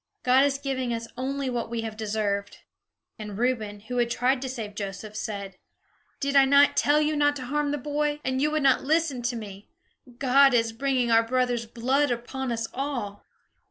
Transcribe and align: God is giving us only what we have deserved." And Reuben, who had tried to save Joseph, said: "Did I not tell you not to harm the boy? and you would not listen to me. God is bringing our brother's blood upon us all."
God 0.23 0.45
is 0.45 0.57
giving 0.57 0.91
us 0.95 1.07
only 1.15 1.47
what 1.47 1.69
we 1.69 1.81
have 1.81 1.95
deserved." 1.95 2.61
And 3.19 3.37
Reuben, 3.37 3.81
who 3.81 3.97
had 3.97 4.09
tried 4.09 4.41
to 4.41 4.49
save 4.49 4.73
Joseph, 4.73 5.15
said: 5.15 5.57
"Did 6.19 6.35
I 6.35 6.43
not 6.43 6.75
tell 6.75 6.99
you 6.99 7.15
not 7.15 7.35
to 7.35 7.45
harm 7.45 7.69
the 7.69 7.77
boy? 7.77 8.19
and 8.23 8.41
you 8.41 8.49
would 8.49 8.63
not 8.63 8.83
listen 8.83 9.21
to 9.21 9.35
me. 9.35 9.69
God 10.17 10.55
is 10.55 10.73
bringing 10.73 11.11
our 11.11 11.21
brother's 11.21 11.67
blood 11.67 12.09
upon 12.09 12.51
us 12.51 12.67
all." 12.73 13.23